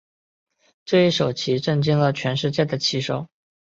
[0.83, 3.27] 这一手棋震惊了全世界的棋手。